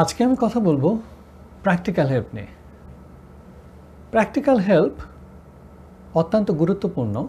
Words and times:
আজকে 0.00 0.24
আমি 0.24 0.36
কথা 0.40 0.60
বলব 0.60 0.98
প্র্যাকটিক্যাল 1.62 2.06
হেল্প 2.06 2.26
নিয়ে। 2.34 2.46
প্র্যাকটিক্যাল 4.10 4.58
হেল্প 4.58 4.94
অত্যন্ত 6.14 6.50
গুরুত্বপূর্ণ, 6.50 7.26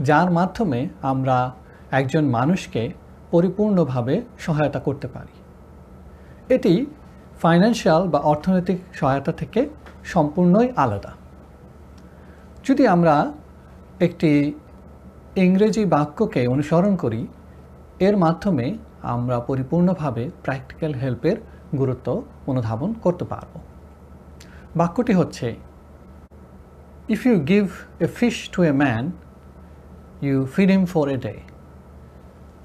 যার 0.00 0.30
মাধ্যমে 0.30 0.88
আমরা 1.02 1.52
একজন 1.90 2.24
মানুষকে 2.24 2.92
পরিপূর্ণভাবে 3.30 4.22
সহায়তা 4.38 4.80
করতে 4.80 5.08
পারি। 5.08 5.34
এটি 6.54 6.86
ফাইন্যান্সিয়াল 7.42 8.08
বা 8.08 8.18
অর্থনৈতিক 8.18 8.78
সহায়তা 8.94 9.32
থেকে 9.32 9.68
সম্পূর্ণই 10.04 10.72
আলাদা। 10.76 11.12
যদি 12.64 12.86
আমরা 12.86 13.32
একটি 14.00 14.52
ইংরেজি 15.36 15.84
বাক্যকে 15.84 16.46
অনুসরণ 16.46 16.96
করি, 16.96 17.26
এর 18.00 18.16
মাধ্যমে 18.16 18.78
আমরা 19.02 19.40
পরিপূর্ণভাবে 19.40 20.30
প্র্যাকটিক্যাল 20.42 20.94
হেল্পের 20.94 21.51
গুরুত্ব 21.78 22.22
অনুধাবন 22.46 22.90
করতে 23.04 23.24
পারব। 23.24 23.52
বাক্যটি 24.76 25.12
হচ্ছে 25.12 25.54
if 27.08 27.20
you 27.26 27.36
give 27.52 27.64
a 28.00 28.08
fish 28.18 28.36
to 28.54 28.62
a 28.62 28.72
man 28.72 29.04
you 30.22 30.36
feed 30.54 30.70
him 30.70 30.84
for 30.86 31.04
a 31.08 31.18
day 31.26 31.34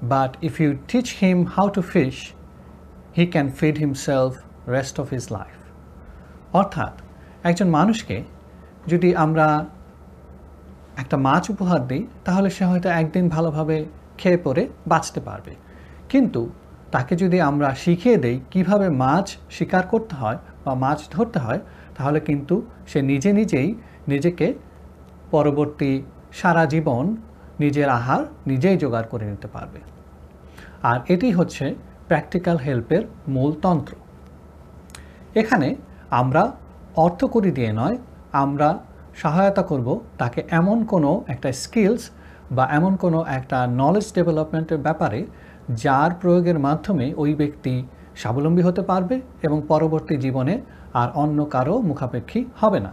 but 0.02 0.32
if 0.48 0.54
you 0.60 0.70
teach 0.88 1.06
him 1.20 1.44
how 1.56 1.66
to 1.68 1.82
fish 1.82 2.16
he 3.16 3.24
can 3.26 3.46
feed 3.58 3.76
himself 3.78 4.32
rest 4.68 4.94
of 5.00 5.06
his 5.12 5.26
life 5.32 5.56
অর্থাৎ, 6.60 6.94
একজন 7.48 7.68
মানুষকে 7.68 8.16
যদি 8.86 9.08
আমরা 9.16 9.46
একটা 10.96 11.16
মাছ 11.16 11.44
উপহার 11.50 11.80
দিই, 11.86 12.06
তাহলে 12.24 12.48
সে 12.50 12.64
হয়তো 12.64 12.88
একদিন 12.88 13.28
ভালোভাবে 13.28 13.76
খেয়ে 14.18 14.36
পরে 14.36 14.62
বাঁচতে 14.86 15.20
পারবে। 15.20 15.52
কিন্তু 16.08 16.40
তাকে 16.90 17.12
যদি 17.16 17.38
আমরা 17.40 17.68
শিখিয়ে 17.74 18.16
দেই 18.16 18.36
কীভাবে 18.50 18.86
মাছ 19.02 19.26
শিকার 19.50 19.84
করতে 19.86 20.14
হয় 20.14 20.38
বা 20.64 20.72
মাছ 20.74 20.98
ধরতে 21.10 21.38
হয়, 21.38 21.60
তাহলে 21.96 22.18
কিন্তু 22.20 22.54
সে 22.86 23.02
নিজে 23.02 23.30
নিজেই 23.32 23.68
নিজেকে 24.08 24.46
পরবর্তী 25.30 26.02
সারা 26.32 26.64
জীবন 26.66 27.04
নিজের 27.60 27.88
আহার 27.88 28.22
নিজেই 28.46 28.76
জোগাড় 28.76 29.08
করে 29.10 29.24
নিতে 29.30 29.48
পারবে। 29.48 29.80
আর 30.82 30.98
এটি 31.08 31.28
হচ্ছে 31.32 31.74
প্র্যাকটিক্যাল 32.08 32.56
হেল্পের 32.56 33.02
মূল 33.28 33.50
তন্ত্র। 33.62 33.92
এখানে 35.34 35.68
আমরা 36.10 36.42
অর্থ 36.96 37.20
করি 37.24 37.50
দিয়ে 37.50 37.72
নয়, 37.72 37.96
আমরা 38.32 38.68
সহায়তা 39.14 39.62
করব 39.62 39.88
তাকে 40.18 40.40
এমন 40.50 40.78
কোনো 40.84 41.10
একটা 41.28 41.48
স্কিলস 41.52 42.10
বা 42.50 42.64
এমন 42.70 42.96
কোনো 42.96 43.18
একটা 43.28 43.58
নলেজ 43.66 44.06
ডেভেলপমেন্টের 44.14 44.78
ব্যাপারে 44.78 45.20
যার 45.70 46.10
প্রয়োগের 46.20 46.58
মাধ্যমে 46.58 47.14
ওই 47.16 47.34
ব্যক্তি 47.34 47.86
স্বাবলম্বী 48.16 48.62
হতে 48.62 48.82
পারবে 48.82 49.20
এবং 49.42 49.62
পরবর্তী 49.68 50.16
জীবনে 50.16 50.60
আর 50.94 51.08
অন্য 51.14 51.44
কারও 51.44 51.78
মুখাপেক্ষী 51.78 52.44
হবে 52.60 52.80
না। 52.80 52.92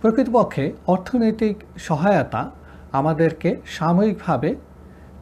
প্রকৃতপক্ষে 0.00 0.72
অর্থনৈতিক 0.86 1.64
সহায়তা 1.78 2.50
আমাদেরকে 2.92 3.56
সাময়িকভাবে 3.66 4.56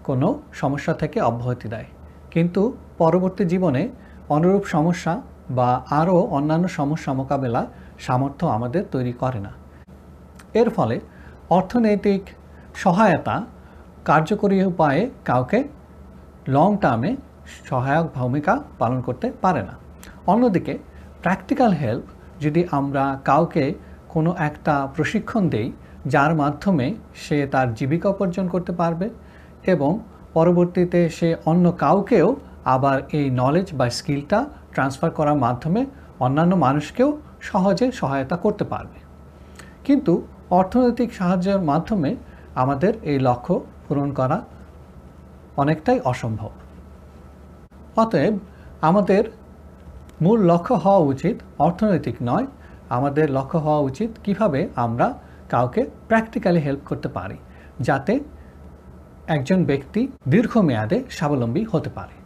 কোনো 0.05 0.43
সমস্যা 0.53 0.95
থেকে 0.95 1.21
অব্যাহতি 1.21 1.69
দেয়। 1.69 1.85
কিন্তু 2.31 2.77
পরবর্তী 2.99 3.45
জীবনে 3.45 3.89
অনুরূপ 4.29 4.65
সমস্যা 4.65 5.23
বা 5.51 5.85
আরও 5.91 6.17
অন্যান্য 6.17 6.69
সমস্যা 6.69 7.13
মোকাবেলা 7.13 7.67
সামর্থ্য 7.99 8.47
আমাদের 8.47 8.85
তৈরি 8.91 9.13
করে 9.13 9.41
না। 9.41 9.53
এর 10.55 10.71
ফলে 10.71 11.01
অর্থনৈতিক 11.51 12.23
সহায়তা 12.75 13.43
কার্যকরী 14.05 14.64
উপায়ে 14.64 15.11
কাউকে 15.25 15.64
লং 16.48 16.77
টার্মে 16.77 17.17
সহায়ক 17.64 18.06
ভূমিকা 18.14 18.62
পালন 18.78 19.00
করতে 19.00 19.33
পারে 19.41 19.62
না। 19.62 19.75
অন্যদিকে 20.27 20.78
প্র্যাকটিক্যাল 21.22 21.72
হেল্প 21.72 22.05
যদি 22.41 22.64
আমরা 22.70 23.20
কাউকে 23.25 23.75
কোনো 24.09 24.34
একটা 24.39 24.89
প্রশিক্ষণ 24.94 25.48
দেই, 25.48 25.72
যার 26.06 26.34
মাধ্যমে 26.34 26.94
সে 27.15 27.47
তার 27.47 27.75
জীবিকা 27.75 28.09
উপার্জন 28.09 28.49
করতে 28.49 28.72
পারবে 28.72 29.10
এবং 29.66 29.99
পরবর্তীতে 30.34 31.09
সে 31.09 31.37
অন্য 31.44 31.72
কাউকেও 31.78 32.37
আবার 32.65 33.03
এই 33.12 33.31
নলেজ 33.31 33.69
বা 33.75 33.91
স্কিলটা 33.91 34.44
ট্রান্সফার 34.72 35.10
করার 35.10 35.34
মাধ্যমে 35.34 35.87
অন্যান্য 36.21 36.54
মানুষকেও 36.54 37.19
সহজে 37.41 37.93
সহায়তা 37.93 38.37
করতে 38.37 38.65
পারবে। 38.65 38.98
কিন্তু 39.84 40.27
অর্থনৈতিক 40.50 41.15
সাহায্যের 41.15 41.60
মাধ্যমে 41.60 42.16
আমাদের 42.54 42.93
এই 43.03 43.19
লক্ষ্য 43.19 43.54
পূরণ 43.92 44.10
করা 44.12 44.38
অনেকটাই 45.56 46.00
অসম্ভব। 46.04 46.50
অতএব 47.97 48.34
আমাদের 48.80 49.22
মূল 50.22 50.38
লক্ষ্য 50.44 50.75
হওয়া 50.75 51.03
উচিত 51.12 51.36
অর্থনৈতিক 51.58 52.16
নয়, 52.22 52.47
আমাদের 52.91 53.26
লক্ষ্য 53.30 53.58
হওয়া 53.58 53.80
উচিত 53.80 54.10
কীভাবে 54.25 54.60
আমরা 54.76 55.06
কাউকে 55.50 55.80
প্র্যাকটিক্যালি 56.08 56.60
হেল্প 56.60 56.82
করতে 56.88 57.08
পারি, 57.08 57.36
যাতে 57.80 58.14
একজন 59.26 59.64
ব্যক্তি 59.64 60.00
দীর্ঘমেয়াদে 60.28 60.98
স্বাবলম্বী 61.10 61.62
হতে 61.72 61.91
পারে। 61.91 62.22